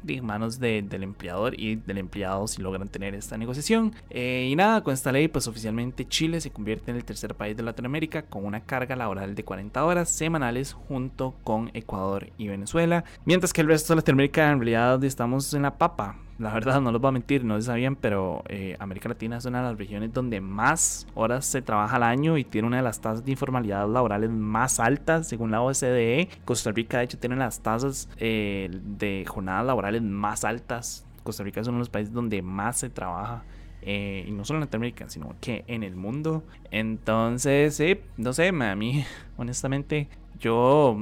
en 0.06 0.25
manos 0.25 0.59
del 0.61 1.03
empleador 1.03 1.59
y 1.59 1.77
del 1.77 1.99
empleado 1.99 2.47
si 2.47 2.62
logran 2.62 2.89
tener 2.89 3.15
esta 3.15 3.37
negociación. 3.37 3.95
Eh, 4.11 4.49
y 4.50 4.56
nada, 4.56 4.83
con 4.83 4.95
esta 4.95 5.12
ley, 5.12 5.29
pues 5.29 5.47
oficialmente 5.49 6.06
Chile 6.06 6.41
se 6.41 6.50
convierte 6.50 6.91
en 6.91 6.97
el 6.97 7.05
tercer 7.05 7.35
país 7.35 7.56
de 7.56 7.62
Latinoamérica 7.62 8.23
con 8.23 8.45
una 8.45 8.61
carga 8.65 8.97
laboral 8.97 9.35
de 9.35 9.45
40 9.45 9.85
horas 9.85 10.09
semanales 10.09 10.73
junto 10.73 11.35
con 11.45 11.71
Ecuador 11.75 12.31
y 12.39 12.49
Venezuela, 12.49 13.05
mientras 13.25 13.53
que 13.53 13.61
el 13.61 13.69
resto 13.69 13.93
de 13.93 13.97
Latinoamérica 13.97 14.50
en 14.50 14.59
realidad 14.59 15.03
estamos 15.05 15.53
en 15.55 15.62
la 15.62 15.79
papa 15.79 16.17
la 16.38 16.55
verdad 16.55 16.81
no 16.81 16.93
los 16.93 17.00
voy 17.00 17.08
a 17.08 17.12
mentir, 17.12 17.44
no 17.44 17.56
se 17.56 17.67
sabían, 17.67 17.96
pero 17.96 18.44
eh, 18.49 18.76
América 18.79 19.08
Latina 19.08 19.38
es 19.38 19.44
una 19.44 19.58
de 19.58 19.70
las 19.70 19.79
regiones 19.79 20.12
donde 20.12 20.40
más 20.40 21.06
horas 21.14 21.44
se 21.44 21.62
trabaja 21.62 21.96
al 21.96 22.05
año 22.05 22.38
y 22.38 22.44
tiene 22.44 22.69
una 22.69 22.76
de 22.76 22.85
las 22.85 23.00
tasas 23.00 23.25
de 23.25 23.32
informalidad 23.32 23.88
laborales 23.88 24.31
más 24.31 24.79
altas 24.79 25.26
según 25.26 25.50
la 25.50 25.62
OCDE. 25.62 26.29
Costa 26.44 26.70
Rica 26.70 26.99
de 26.99 27.05
hecho 27.05 27.19
tiene 27.19 27.35
las 27.35 27.61
tasas 27.61 28.08
eh, 28.19 28.70
de 28.70 29.25
jornadas 29.26 29.67
laborales 29.67 30.00
más 30.00 30.44
altas. 30.44 31.05
Costa 31.25 31.43
Rica 31.43 31.61
es 31.61 31.67
uno 31.67 31.79
de 31.79 31.81
los 31.81 31.90
países 31.90 32.14
donde 32.14 32.40
más 32.40 32.79
se 32.79 32.88
trabaja. 32.88 33.43
Eh, 33.82 34.25
y 34.26 34.32
no 34.32 34.44
solo 34.44 34.58
en 34.58 34.62
Latinoamérica, 34.62 35.08
sino 35.08 35.35
que 35.40 35.64
en 35.67 35.82
el 35.82 35.96
mundo. 35.96 36.44
Entonces, 36.70 37.75
sí, 37.75 37.99
no 38.17 38.32
sé, 38.32 38.49
a 38.49 38.76
mí, 38.76 39.05
honestamente, 39.37 40.08
yo 40.38 40.96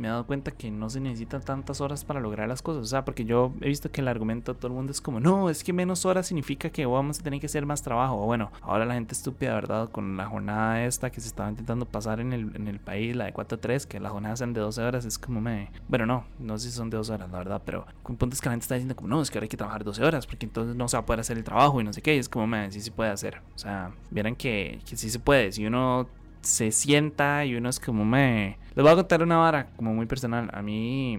me 0.00 0.08
he 0.08 0.10
dado 0.10 0.26
cuenta 0.26 0.50
que 0.50 0.70
no 0.70 0.88
se 0.88 0.98
necesitan 0.98 1.42
tantas 1.42 1.80
horas 1.80 2.04
para 2.04 2.20
lograr 2.20 2.48
las 2.48 2.62
cosas. 2.62 2.82
O 2.82 2.86
sea, 2.86 3.04
porque 3.04 3.24
yo 3.24 3.52
he 3.60 3.68
visto 3.68 3.92
que 3.92 4.00
el 4.00 4.08
argumento 4.08 4.54
de 4.54 4.58
todo 4.58 4.68
el 4.68 4.74
mundo 4.74 4.92
es 4.92 5.00
como, 5.00 5.20
no, 5.20 5.50
es 5.50 5.62
que 5.62 5.72
menos 5.72 6.06
horas 6.06 6.26
significa 6.26 6.70
que 6.70 6.86
vamos 6.86 7.20
a 7.20 7.22
tener 7.22 7.38
que 7.38 7.46
hacer 7.46 7.66
más 7.66 7.82
trabajo. 7.82 8.22
O 8.22 8.26
bueno, 8.26 8.50
ahora 8.62 8.86
la 8.86 8.94
gente 8.94 9.14
estúpida, 9.14 9.54
¿verdad? 9.54 9.90
Con 9.90 10.16
la 10.16 10.26
jornada 10.26 10.84
esta 10.84 11.10
que 11.10 11.20
se 11.20 11.28
estaba 11.28 11.50
intentando 11.50 11.84
pasar 11.84 12.20
en 12.20 12.32
el, 12.32 12.56
en 12.56 12.66
el 12.66 12.80
país, 12.80 13.14
la 13.14 13.26
de 13.26 13.34
4-3, 13.34 13.86
que 13.86 14.00
las 14.00 14.10
jornadas 14.10 14.38
sean 14.38 14.54
de 14.54 14.60
12 14.60 14.82
horas, 14.82 15.04
es 15.04 15.18
como 15.18 15.40
me... 15.40 15.70
Bueno, 15.86 16.06
no, 16.06 16.24
no 16.38 16.58
sé 16.58 16.70
si 16.70 16.76
son 16.76 16.88
de 16.88 16.96
12 16.96 17.12
horas, 17.12 17.30
la 17.30 17.38
verdad, 17.38 17.62
pero 17.64 17.86
con 18.02 18.16
puntos 18.16 18.40
que 18.40 18.48
la 18.48 18.52
gente 18.52 18.64
está 18.64 18.76
diciendo 18.76 18.96
como, 18.96 19.08
no, 19.08 19.20
es 19.20 19.30
que 19.30 19.36
ahora 19.36 19.44
hay 19.44 19.50
que 19.50 19.56
trabajar 19.58 19.84
12 19.84 20.02
horas, 20.02 20.26
porque 20.26 20.46
entonces 20.46 20.74
no 20.76 20.88
se 20.88 20.96
va 20.96 21.02
a 21.02 21.06
poder 21.06 21.20
hacer 21.20 21.36
el 21.36 21.44
trabajo 21.44 21.80
y 21.80 21.84
no 21.84 21.92
sé 21.92 22.00
qué. 22.00 22.16
Y 22.16 22.18
es 22.18 22.28
como, 22.28 22.46
me, 22.46 22.70
sí 22.72 22.80
se 22.80 22.90
puede 22.90 23.10
hacer. 23.10 23.42
O 23.54 23.58
sea, 23.58 23.92
vieran 24.10 24.34
que, 24.34 24.80
que 24.88 24.96
sí 24.96 25.10
se 25.10 25.18
puede. 25.18 25.52
Si 25.52 25.66
uno 25.66 26.08
se 26.42 26.72
sienta 26.72 27.44
y 27.44 27.54
uno 27.54 27.68
es 27.68 27.80
como 27.80 28.04
me... 28.04 28.58
Les 28.74 28.82
voy 28.82 28.92
a 28.92 28.96
contar 28.96 29.22
una 29.22 29.36
vara 29.36 29.66
como 29.76 29.94
muy 29.94 30.06
personal. 30.06 30.50
A 30.52 30.62
mí, 30.62 31.18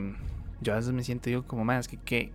yo 0.62 0.74
a 0.74 0.78
veces 0.78 0.94
me 0.94 1.04
siento 1.04 1.30
digo 1.30 1.44
como, 1.44 1.64
más 1.66 1.88
que, 1.88 1.98
que, 1.98 2.32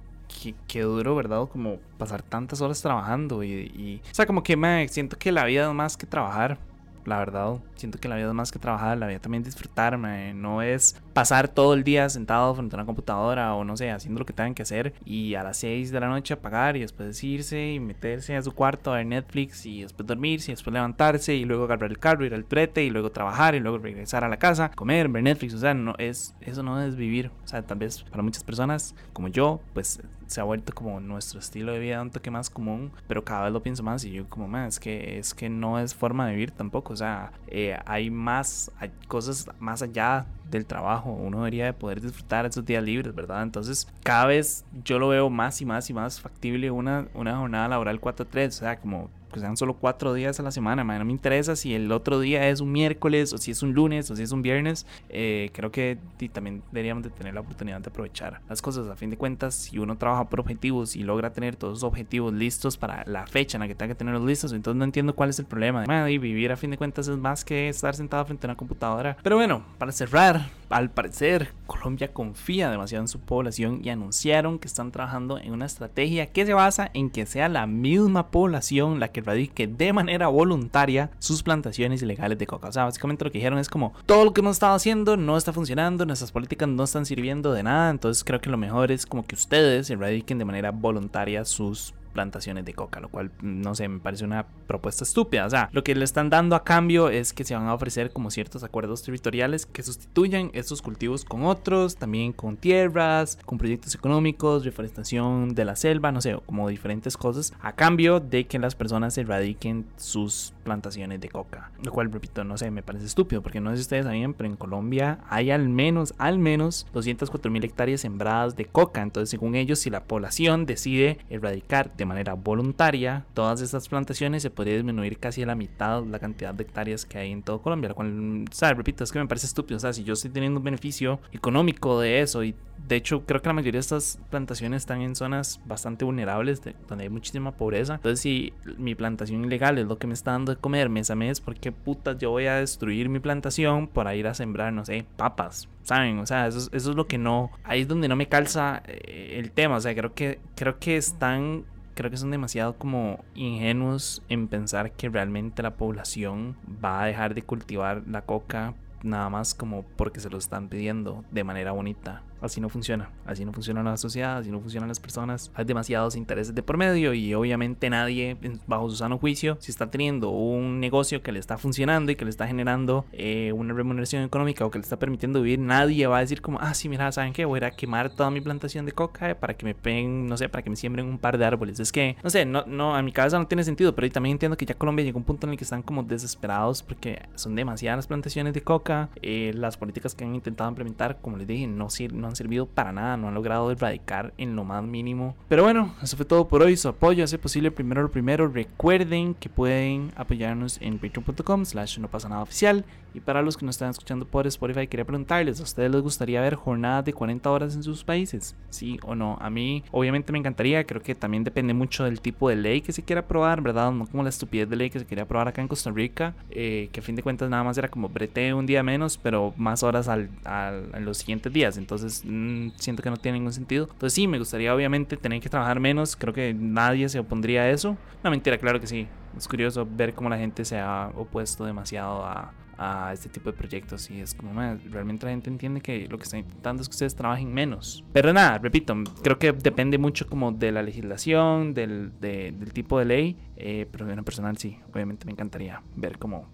que, 0.69 0.81
duro, 0.83 1.15
¿verdad? 1.17 1.47
Como 1.49 1.79
pasar 1.99 2.23
tantas 2.23 2.61
horas 2.61 2.81
trabajando 2.81 3.43
y, 3.43 3.51
y... 3.53 4.03
O 4.11 4.15
sea, 4.15 4.27
como 4.27 4.43
que 4.43 4.57
me 4.57 4.87
siento 4.89 5.19
que 5.19 5.33
la 5.33 5.45
vida 5.45 5.69
es 5.69 5.75
más 5.75 5.97
que 5.97 6.07
trabajar 6.07 6.59
la 7.07 7.19
verdad. 7.19 7.57
Siento 7.75 7.99
que 7.99 8.09
la 8.09 8.17
vida 8.17 8.29
es 8.29 8.35
más 8.35 8.53
que 8.53 8.59
trabajar, 8.59 8.99
la 8.99 9.07
vida 9.07 9.19
también 9.19 9.43
disfrutarme. 9.43 10.35
No 10.35 10.63
es 10.63 11.01
pasar 11.13 11.49
todo 11.49 11.75
el 11.75 11.85
día 11.85 12.09
sentado 12.09 12.55
frente 12.55 12.75
a 12.75 12.79
una 12.79 12.87
computadora 12.87 13.55
o 13.55 13.65
no 13.65 13.77
sé, 13.77 13.91
haciendo 13.91 14.19
lo 14.19 14.27
que 14.27 14.33
tengan 14.33 14.55
que 14.55 14.63
hacer 14.63 14.95
y 15.05 15.35
a 15.35 15.43
las 15.43 15.59
6 15.59 15.91
de 15.91 16.01
la 16.01 16.09
noche 16.09 16.35
apagar 16.35 16.77
y 16.77 16.81
después 16.81 17.23
irse 17.23 17.73
y 17.73 17.81
meterse 17.81 18.37
a 18.37 18.43
su 18.43 18.53
cuarto 18.53 18.93
a 18.93 18.97
ver 18.97 19.07
Netflix 19.07 19.67
y 19.67 19.83
después 19.83 20.07
dormirse 20.07 20.51
y 20.51 20.55
después 20.55 20.75
levantarse 20.75 21.35
y 21.35 21.45
luego 21.45 21.65
agarrar 21.65 21.91
el 21.91 21.99
carro, 21.99 22.25
ir 22.25 22.35
al 22.35 22.45
prete 22.45 22.85
y 22.85 22.91
luego 22.91 23.11
trabajar 23.11 23.55
y 23.55 23.61
luego 23.61 23.79
regresar 23.79 24.25
a 24.25 24.29
la 24.29 24.39
casa, 24.39 24.71
comer, 24.71 25.09
ver 25.09 25.23
Netflix. 25.23 25.55
O 25.55 25.59
sea, 25.59 25.75
no 25.75 25.95
es, 25.99 26.35
eso 26.41 26.63
no 26.63 26.83
es 26.83 26.97
vivir. 26.97 27.31
O 27.45 27.49
sea, 27.49 27.63
tal 27.63 27.79
vez 27.79 28.03
para 28.05 28.23
muchas 28.23 28.45
personas 28.45 28.95
como 29.13 29.29
yo, 29.29 29.61
pues 29.73 30.01
se 30.27 30.41
ha 30.41 30.45
vuelto 30.45 30.73
como 30.75 31.01
nuestro 31.01 31.39
estilo 31.39 31.73
de 31.73 31.79
vida 31.79 32.03
un 32.03 32.11
toque 32.11 32.31
más 32.31 32.51
común, 32.51 32.93
pero 33.07 33.25
cada 33.25 33.45
vez 33.45 33.53
lo 33.53 33.63
pienso 33.63 33.83
más 33.83 34.05
y 34.05 34.13
yo 34.13 34.29
como 34.29 34.49
más, 34.49 34.75
es 34.75 34.81
que 34.81 35.19
es 35.19 35.35
que 35.35 35.49
no 35.49 35.79
es 35.79 35.95
forma 35.95 36.27
de 36.27 36.33
vivir 36.33 36.51
tampoco, 36.51 36.96
o 36.97 36.99
sea, 36.99 37.33
eh, 37.49 37.77
hay 37.85 38.11
más, 38.11 38.71
cosas 39.07 39.49
más 39.59 39.83
allá 39.83 40.25
del 40.51 40.65
trabajo, 40.65 41.11
uno 41.11 41.39
debería 41.39 41.67
de 41.67 41.73
poder 41.75 42.01
disfrutar 42.01 42.47
esos 42.47 42.65
días 42.65 42.83
libres, 42.83 43.15
¿verdad? 43.15 43.43
Entonces, 43.43 43.87
cada 44.03 44.27
vez 44.27 44.65
yo 44.83 44.99
lo 44.99 45.09
veo 45.09 45.29
más 45.29 45.61
y 45.61 45.67
más 45.67 45.91
y 45.91 45.93
más 45.93 46.21
factible 46.21 46.71
una, 46.71 47.07
una 47.15 47.37
jornada 47.37 47.69
laboral 47.69 48.01
4-3, 48.01 48.49
o 48.49 48.51
sea, 48.53 48.77
como 48.81 49.11
que 49.37 49.41
sean 49.41 49.57
solo 49.59 49.75
cuatro 49.75 50.15
días 50.15 50.41
a 50.41 50.43
la 50.43 50.51
semana. 50.51 50.83
no 50.83 51.05
me 51.05 51.13
interesa 51.13 51.57
si 51.57 51.75
el 51.75 51.93
otro 51.93 52.21
día 52.21 52.49
es 52.49 52.61
un 52.61 52.73
miércoles 52.73 53.35
o 53.35 53.39
si 53.39 53.51
es 53.51 53.63
un 53.63 53.75
lunes 53.75 54.11
o 54.11 54.17
si 54.17 54.23
es 54.23 54.33
un 54.33 54.41
viernes. 54.41 54.87
Eh, 55.11 55.51
creo 55.53 55.71
que 55.71 55.99
también 56.33 56.63
deberíamos 56.73 57.05
de 57.05 57.11
tener 57.11 57.35
la 57.35 57.41
oportunidad 57.41 57.81
de 57.81 57.91
aprovechar 57.91 58.41
las 58.49 58.63
cosas. 58.63 58.89
A 58.89 58.97
fin 58.97 59.11
de 59.11 59.19
cuentas, 59.19 59.55
si 59.55 59.79
uno 59.79 59.99
trabaja 59.99 60.29
por 60.31 60.41
objetivos 60.41 60.97
y 60.97 61.03
logra 61.03 61.35
tener 61.35 61.55
todos 61.55 61.75
los 61.75 61.83
objetivos 61.83 62.33
listos 62.33 62.79
para 62.79 63.05
la 63.07 63.27
fecha 63.27 63.59
en 63.59 63.61
la 63.61 63.69
que 63.69 63.75
tenga 63.75 63.89
que 63.93 63.99
tenerlos 63.99 64.25
listos, 64.25 64.53
entonces 64.53 64.79
no 64.79 64.85
entiendo 64.85 65.15
cuál 65.15 65.29
es 65.29 65.39
el 65.39 65.45
problema. 65.45 65.85
Y 66.11 66.17
vivir 66.17 66.51
a 66.51 66.57
fin 66.57 66.71
de 66.71 66.79
cuentas 66.79 67.07
es 67.09 67.19
más 67.19 67.45
que 67.45 67.69
estar 67.69 67.95
sentado 67.95 68.25
frente 68.25 68.47
a 68.47 68.51
una 68.51 68.57
computadora. 68.57 69.19
Pero 69.23 69.37
bueno, 69.37 69.65
para 69.77 69.93
cerrar, 69.93 70.49
al 70.71 70.91
parecer, 70.91 71.53
Colombia 71.67 72.13
confía 72.13 72.71
demasiado 72.71 73.03
en 73.03 73.09
su 73.09 73.21
población 73.21 73.81
y 73.83 73.91
anunciaron 73.91 74.59
que 74.59 74.69
están 74.69 74.93
trabajando 74.93 75.39
en 75.39 75.53
una 75.53 75.67
estrategia 75.67 76.27
que 76.27 76.47
se 76.47 76.55
basa 76.55 76.91
en 76.95 77.11
que 77.11 77.27
sea 77.27 77.49
la 77.49 77.67
misma 77.67 78.31
población 78.31 79.01
la 79.01 79.09
que 79.09 79.21
radique 79.21 79.67
de 79.67 79.93
manera 79.93 80.29
voluntaria 80.29 81.11
sus 81.19 81.43
plantaciones 81.43 82.03
ilegales 82.03 82.39
de 82.39 82.47
coca. 82.47 82.69
O 82.69 82.73
sea, 82.73 82.85
básicamente 82.85 83.25
lo 83.25 83.31
que 83.31 83.39
dijeron 83.39 83.59
es 83.59 83.69
como 83.69 83.93
todo 84.07 84.25
lo 84.25 84.33
que 84.33 84.41
hemos 84.41 84.57
estado 84.57 84.75
haciendo 84.75 85.17
no 85.17 85.37
está 85.37 85.53
funcionando, 85.53 86.07
nuestras 86.07 86.33
políticas 86.33 86.69
no 86.69 86.85
están 86.85 87.07
sirviendo 87.07 87.53
de 87.53 87.63
nada, 87.63 87.91
entonces 87.91 88.25
creo 88.25 88.41
que 88.41 88.51
lo 88.51 88.57
mejor 88.57 88.91
es 88.91 89.07
como 89.07 89.25
que 89.25 89.35
ustedes 89.35 89.91
erradiquen 89.91 90.39
de 90.39 90.45
manera 90.45 90.71
voluntaria 90.71 91.45
sus 91.45 91.91
plantaciones 91.91 92.06
de 92.17 92.75
coca, 92.75 93.01
lo 93.01 93.09
cual 93.09 93.31
no 93.43 93.75
sé, 93.75 93.89
me 93.89 94.01
parece 94.01 94.25
una 94.25 94.47
propuesta 94.67 95.05
estúpida. 95.05 95.47
O 95.47 95.51
sea, 95.51 95.69
lo 95.73 95.85
que 95.85 95.95
le 95.95 96.05
están 96.05 96.31
dando 96.31 96.57
a 96.57 96.65
cambio 96.65 97.09
es 97.09 97.33
que 97.33 97.45
se 97.45 97.55
van 97.55 97.67
a 97.67 97.75
ofrecer 97.75 98.11
como 98.11 98.31
ciertos 98.31 98.65
acuerdos 98.65 99.03
territoriales 99.03 99.67
que 99.67 99.83
sustituyan 99.83 100.51
estos 100.55 100.83
cultivos 100.83 101.25
con 101.25 101.45
otros, 101.45 101.97
también 101.97 102.33
con 102.33 102.57
tierras, 102.57 103.39
con 103.45 103.59
proyectos 103.59 103.95
económicos, 103.95 104.65
reforestación 104.65 105.55
de 105.55 105.65
la 105.65 105.77
selva, 105.77 106.11
no 106.11 106.21
sé, 106.21 106.37
como 106.47 106.69
diferentes 106.69 107.17
cosas, 107.17 107.53
a 107.61 107.73
cambio 107.73 108.21
de 108.21 108.47
que 108.47 108.59
las 108.59 108.75
personas 108.75 109.17
erradiquen 109.19 109.87
sus 109.97 110.55
plantaciones 110.65 111.21
de 111.21 111.29
coca. 111.29 111.71
Lo 111.83 111.93
cual, 111.93 112.11
repito, 112.11 112.45
no 112.45 112.57
sé, 112.57 112.71
me 112.71 112.83
parece 112.83 113.07
estúpido, 113.07 113.43
porque 113.43 113.61
no 113.61 113.71
sé 113.71 113.77
si 113.77 113.83
ustedes 113.83 114.05
saben, 114.05 114.35
pero 114.35 114.49
en 114.49 114.57
Colombia 114.57 115.21
hay 115.29 115.51
al 115.51 115.69
menos, 115.69 116.15
al 116.19 116.39
menos 116.39 116.87
204 116.93 117.51
mil 117.51 117.65
hectáreas 117.65 118.01
sembradas 118.01 118.57
de 118.57 118.65
coca. 118.65 119.03
Entonces, 119.03 119.31
según 119.31 119.55
ellos, 119.55 119.79
si 119.79 119.91
la 119.91 120.05
población 120.05 120.67
decide 120.67 121.19
erradicar 121.29 121.95
de 121.97 122.06
manera 122.07 122.35
voluntaria 122.35 123.27
todas 123.35 123.61
estas 123.61 123.89
plantaciones, 123.89 124.43
se 124.43 124.51
podría 124.51 124.75
disminuir 124.75 125.19
casi 125.19 125.43
a 125.43 125.47
la 125.47 125.55
mitad 125.55 126.05
la 126.05 126.19
cantidad 126.19 126.55
de 126.55 126.63
hectáreas 126.63 127.05
que 127.05 127.19
hay 127.19 127.33
en 127.33 127.43
todo 127.43 127.61
Colombia. 127.61 127.89
Lo 127.89 127.95
cual, 127.95 128.45
o 128.47 128.75
repito, 128.75 129.05
es 129.05 129.13
que 129.13 129.19
me 129.19 129.27
parece 129.27 129.47
estúpido. 129.47 129.77
O 129.77 129.81
sea, 129.81 129.93
si 129.93 130.05
yo 130.05 130.15
estoy 130.15 130.31
teniendo 130.31 130.61
un 130.61 130.65
beneficio 130.65 131.21
económico 131.33 132.01
de 132.01 132.21
eso 132.21 132.43
y 132.45 132.55
de 132.87 132.97
hecho, 132.97 133.25
creo 133.27 133.43
que 133.43 133.49
la 133.49 133.53
mayoría 133.55 133.79
de 133.79 133.81
estas 133.81 134.19
plantaciones 134.31 134.83
están 134.83 135.01
en 135.01 135.17
zonas 135.17 135.61
bastante 135.65 136.05
vulnerables, 136.05 136.63
donde 136.89 137.05
hay 137.05 137.11
muchísima 137.11 137.53
pobreza. 137.53 137.95
Entonces, 137.95 138.21
si 138.21 138.53
mi 138.77 138.95
plantación 138.95 139.45
ilegal 139.45 139.79
es 139.79 139.87
lo 139.87 139.99
que 139.99 140.07
me 140.07 140.15
está 140.15 140.33
dando 140.33 140.55
de 140.55 140.61
comer 140.61 140.89
mes 140.89 141.11
a 141.11 141.17
mes, 141.17 141.41
¿por 141.41 141.57
qué 141.57 141.73
putas 141.73 142.19
yo 142.19 142.31
voy 142.31 142.47
a 142.47 142.57
destruir 142.57 143.09
mi 143.09 143.19
plantación 143.19 143.89
para 143.89 144.15
ir 144.15 144.29
a 144.29 144.35
sembrar, 144.35 144.73
no 144.73 144.85
sé, 144.85 145.05
papas? 145.17 145.69
¿Saben? 145.83 146.19
O 146.19 146.27
sea, 146.27 146.47
eso, 146.47 146.69
eso 146.73 146.91
es 146.91 146.97
lo 146.97 147.07
que 147.07 147.19
no. 147.19 147.51
Ahí 147.65 147.83
es 147.83 147.89
donde 147.89 148.09
no 148.09 148.17
me 148.17 148.29
calza 148.29 148.83
eh, 148.87 149.37
el 149.39 149.51
tema. 149.51 149.77
O 149.77 149.81
sea, 149.81 149.95
creo 149.95 150.15
que, 150.15 150.39
creo 150.55 150.79
que 150.79 150.97
están 150.97 151.65
creo 151.97 152.11
que 152.11 152.19
son 152.19 152.31
demasiado 152.31 152.77
como 152.77 153.25
ingenuos 153.35 154.23
en 154.29 154.49
pensar 154.49 154.93
que 154.93 155.09
realmente 155.09 155.63
la 155.63 155.77
población 155.77 156.57
va 156.85 157.03
a 157.03 157.07
dejar 157.07 157.35
de 157.35 157.43
cultivar 157.43 158.03
la 158.07 158.23
coca 158.23 158.75
nada 159.03 159.31
más 159.31 159.55
como 159.55 159.83
porque 159.97 160.21
se 160.21 160.29
lo 160.29 160.37
están 160.37 160.69
pidiendo 160.69 161.25
de 161.31 161.43
manera 161.43 161.73
bonita. 161.73 162.23
Así 162.41 162.61
no 162.61 162.69
funciona. 162.69 163.11
Así 163.25 163.45
no 163.45 163.53
funciona 163.53 163.83
la 163.83 163.97
sociedad, 163.97 164.39
así 164.39 164.51
no 164.51 164.61
funcionan 164.61 164.89
las 164.89 165.01
personas. 165.01 165.51
Hay 165.55 165.65
demasiados 165.65 166.17
intereses 166.17 166.55
de 166.55 166.63
por 166.63 166.77
medio 166.77 167.15
y 167.15 167.35
obviamente 167.35 167.91
nadie, 167.91 168.37
bajo 168.67 168.89
su 168.91 168.97
sano 168.97 169.19
juicio, 169.19 169.57
si 169.61 169.71
está 169.71 169.91
teniendo 169.91 170.31
un 170.31 170.81
negocio 170.81 171.23
que 171.23 171.33
le 171.33 171.39
está 171.39 171.59
funcionando 171.59 172.13
y 172.13 172.17
que 172.17 172.25
le 172.25 172.31
está 172.31 172.47
generando 172.47 173.05
eh, 173.13 173.53
una 173.53 173.75
remuneración 173.75 174.23
económica 174.23 174.65
o 174.65 174.71
que 174.71 174.79
le 174.79 174.83
está 174.83 174.99
permitiendo 174.99 175.43
vivir, 175.43 175.59
nadie 175.59 176.07
va 176.07 176.19
a 176.19 176.21
decir 176.21 176.43
como, 176.43 176.59
ah, 176.61 176.75
sí, 176.75 176.89
mira, 176.89 177.11
¿saben 177.13 177.33
qué? 177.33 177.45
Voy 177.45 177.61
a 177.63 177.71
quemar 177.71 178.11
toda 178.11 178.31
mi 178.31 178.41
plantación 178.41 178.87
de 178.87 178.93
coca 178.93 179.35
para 179.39 179.55
que 179.55 179.65
me 179.65 179.75
peguen, 179.75 180.27
no 180.27 180.37
sé, 180.37 180.49
para 180.49 180.63
que 180.63 180.71
me 180.71 180.77
siembren 180.77 181.07
un 181.07 181.19
par 181.19 181.39
de 181.39 181.45
árboles. 181.45 181.81
Es 181.81 181.93
que, 181.93 182.17
no 182.23 182.31
sé, 182.31 182.45
no, 182.45 182.65
no, 182.67 182.97
a 182.97 183.03
mi 183.03 183.13
cabeza 183.13 183.39
no 183.39 183.47
tiene 183.47 183.65
sentido, 183.65 183.95
pero 183.95 184.11
también 184.11 184.35
entiendo 184.35 184.57
que 184.57 184.67
ya 184.67 184.75
Colombia 184.75 185.05
llegó 185.05 185.19
a 185.19 185.21
un 185.21 185.25
punto 185.25 185.47
en 185.47 185.53
el 185.53 185.59
que 185.59 185.65
están 185.65 185.83
como 185.83 186.03
desesperados 186.03 186.83
porque 186.83 187.23
son 187.35 187.55
demasiadas 187.55 188.07
plantaciones 188.07 188.55
de 188.55 188.63
coca. 188.63 189.09
Eh, 189.23 189.53
las 189.55 189.77
políticas 189.77 190.15
que 190.15 190.25
han 190.25 190.35
intentado 190.35 190.71
implementar, 190.71 191.19
como 191.21 191.37
les 191.37 191.47
dije, 191.47 191.67
no, 191.67 191.89
no 192.13 192.26
han 192.27 192.37
servido 192.37 192.67
para 192.67 192.93
nada, 192.93 193.17
no 193.17 193.29
han 193.29 193.35
logrado 193.35 193.71
erradicar 193.71 194.33
en 194.39 194.57
lo 194.57 194.65
más 194.65 194.83
mínimo. 194.85 195.35
Pero 195.49 195.63
bueno, 195.63 195.95
eso 196.03 196.17
fue 196.17 196.27
todo 196.27 196.49
por 196.49 196.63
hoy. 196.63 196.77
Su 196.77 196.89
apoyo 196.89 197.25
hace 197.25 197.39
posible 197.39 197.71
primero 197.71 198.03
lo 198.03 198.11
primero. 198.11 198.49
Recuerden 198.49 199.35
que 199.35 199.49
pueden 199.49 200.13
apoyarnos 200.17 200.81
en 200.81 200.99
patreon.com 200.99 201.65
slash 201.65 201.99
no 201.99 202.09
pasa 202.09 202.29
nada 202.29 202.43
oficial. 202.43 202.85
Y 203.17 203.21
para 203.21 203.41
los 203.41 203.57
que 203.57 203.65
nos 203.65 203.77
están 203.77 203.89
escuchando 203.89 204.27
por 204.27 204.47
Spotify, 204.47 204.87
quería 204.87 205.07
preguntarles, 205.07 205.59
¿a 205.61 205.63
ustedes 205.63 205.91
les 205.91 206.03
gustaría 206.03 206.43
ver 206.43 206.55
jornadas 206.55 207.03
de 207.07 207.15
40 207.15 207.51
horas 207.51 207.75
en 207.75 207.83
sus 207.83 208.05
países? 208.05 208.55
¿Sí 208.69 208.99
o 209.05 209.15
no? 209.15 209.39
A 209.41 209.49
mí 209.49 209.83
obviamente 209.91 210.33
me 210.33 210.39
encantaría, 210.39 210.85
creo 210.85 211.01
que 211.01 211.15
también 211.15 211.43
depende 211.43 211.73
mucho 211.73 212.05
del 212.05 212.21
tipo 212.21 212.51
de 212.51 212.57
ley 212.57 212.83
que 212.83 212.93
se 212.93 213.03
quiera 213.03 213.23
aprobar, 213.23 213.63
¿verdad? 213.63 213.91
No 213.91 214.07
como 214.07 214.23
la 214.23 214.29
estupidez 214.29 214.69
de 214.69 214.77
ley 214.77 214.91
que 214.91 214.99
se 214.99 215.07
quería 215.07 215.25
aprobar 215.25 215.49
acá 215.49 215.63
en 215.63 215.69
Costa 215.69 215.91
Rica, 215.91 216.35
eh, 216.51 216.91
que 216.93 217.01
a 217.01 217.03
fin 217.03 217.17
de 217.17 217.23
cuentas 217.23 217.49
nada 217.49 217.65
más 217.65 217.79
era 217.79 217.89
como 217.89 218.11
brete 218.11 218.53
un 218.53 218.67
día 218.67 218.83
menos, 218.83 219.17
pero 219.17 219.55
más 219.57 219.83
horas 219.83 220.09
al, 220.09 220.29
en 220.45 221.05
los 221.07 221.17
siguientes 221.17 221.51
días. 221.51 221.79
Entonces, 221.79 222.16
mm, 222.25 222.71
siento 222.77 223.03
que 223.03 223.11
no 223.11 223.17
tiene 223.17 223.39
ningún 223.39 223.53
sentido. 223.53 223.89
Entonces 223.91 224.13
sí, 224.13 224.27
me 224.27 224.39
gustaría 224.39 224.75
obviamente 224.75 225.17
tener 225.17 225.41
que 225.41 225.49
trabajar 225.49 225.81
menos. 225.81 226.17
Creo 226.17 226.33
que 226.33 226.55
nadie 226.55 227.09
se 227.09 227.19
opondría 227.19 227.63
a 227.63 227.71
eso. 227.71 227.97
No, 228.23 228.31
mentira, 228.31 228.59
claro 228.59 228.81
que 228.81 228.87
sí. 228.87 229.07
Es 229.37 229.49
curioso 229.49 229.87
ver 229.89 230.15
cómo 230.15 230.29
la 230.29 230.39
gente 230.39 230.65
se 230.65 230.79
ha 230.79 231.11
opuesto 231.15 231.65
demasiado 231.65 232.25
a, 232.25 232.53
a 232.79 233.13
este 233.13 233.29
tipo 233.29 233.51
de 233.51 233.57
proyectos 233.57 234.11
y 234.11 234.21
es 234.21 234.35
como 234.35 234.53
realmente 234.91 235.27
la 235.27 235.33
gente 235.33 235.51
entiende 235.51 235.81
que 235.81 236.07
lo 236.09 236.19
que 236.19 236.25
está 236.25 236.39
intentando 236.39 236.83
es 236.83 236.89
que 236.89 236.93
ustedes 236.93 237.15
trabajen 237.15 237.53
menos 237.53 238.05
pero 238.13 238.33
nada 238.33 238.59
repito 238.59 238.95
creo 239.23 239.39
que 239.39 239.53
depende 239.53 239.99
mucho 239.99 240.27
como 240.27 240.53
de 240.53 240.73
la 240.73 240.83
legislación 240.83 241.75
del, 241.75 242.13
del 242.21 242.73
tipo 242.73 242.99
de 242.99 243.05
ley 243.05 243.37
eh, 243.57 243.87
pero 243.91 244.09
en 244.11 244.17
lo 244.17 244.25
personal 244.25 244.57
sí 244.59 244.79
obviamente 244.93 245.25
me 245.25 245.33
encantaría 245.33 245.83
ver 245.97 246.19
cómo 246.19 246.51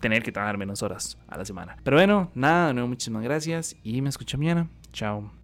tener 0.00 0.22
que 0.22 0.32
trabajar 0.32 0.58
menos 0.58 0.82
horas 0.82 1.18
a 1.28 1.38
la 1.38 1.44
semana 1.44 1.76
pero 1.82 1.96
bueno 1.96 2.30
nada 2.34 2.68
de 2.68 2.74
nuevo 2.74 2.88
muchísimas 2.88 3.22
gracias 3.22 3.76
y 3.82 4.00
me 4.02 4.08
escucho 4.08 4.38
mañana 4.38 4.68
Chao. 4.94 5.43